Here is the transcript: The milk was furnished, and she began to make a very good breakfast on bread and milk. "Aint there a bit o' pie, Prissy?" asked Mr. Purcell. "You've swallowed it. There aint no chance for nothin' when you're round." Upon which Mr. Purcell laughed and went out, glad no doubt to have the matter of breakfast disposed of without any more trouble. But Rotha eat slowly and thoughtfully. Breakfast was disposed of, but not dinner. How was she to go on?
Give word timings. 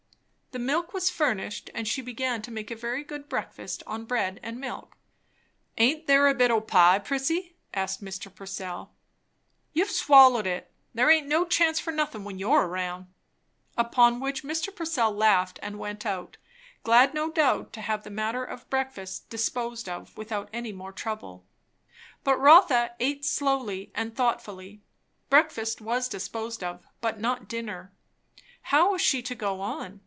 The 0.53 0.59
milk 0.59 0.91
was 0.91 1.09
furnished, 1.09 1.69
and 1.73 1.87
she 1.87 2.01
began 2.01 2.41
to 2.41 2.51
make 2.51 2.69
a 2.71 2.75
very 2.75 3.05
good 3.05 3.29
breakfast 3.29 3.83
on 3.87 4.03
bread 4.03 4.37
and 4.43 4.59
milk. 4.59 4.97
"Aint 5.77 6.07
there 6.07 6.27
a 6.27 6.33
bit 6.35 6.51
o' 6.51 6.59
pie, 6.59 6.99
Prissy?" 6.99 7.55
asked 7.73 8.03
Mr. 8.03 8.27
Purcell. 8.35 8.91
"You've 9.71 9.89
swallowed 9.89 10.45
it. 10.45 10.69
There 10.93 11.09
aint 11.09 11.25
no 11.29 11.45
chance 11.45 11.79
for 11.79 11.91
nothin' 11.91 12.25
when 12.25 12.37
you're 12.37 12.67
round." 12.67 13.05
Upon 13.77 14.19
which 14.19 14.43
Mr. 14.43 14.75
Purcell 14.75 15.13
laughed 15.13 15.57
and 15.63 15.79
went 15.79 16.05
out, 16.05 16.35
glad 16.83 17.13
no 17.13 17.31
doubt 17.31 17.71
to 17.71 17.79
have 17.81 18.03
the 18.03 18.09
matter 18.09 18.43
of 18.43 18.69
breakfast 18.69 19.29
disposed 19.29 19.87
of 19.87 20.17
without 20.17 20.49
any 20.51 20.73
more 20.73 20.91
trouble. 20.91 21.45
But 22.25 22.35
Rotha 22.37 22.93
eat 22.99 23.23
slowly 23.23 23.89
and 23.95 24.13
thoughtfully. 24.17 24.81
Breakfast 25.29 25.79
was 25.79 26.09
disposed 26.09 26.61
of, 26.61 26.85
but 26.99 27.21
not 27.21 27.47
dinner. 27.47 27.93
How 28.63 28.91
was 28.91 29.01
she 29.01 29.21
to 29.21 29.33
go 29.33 29.61
on? 29.61 29.99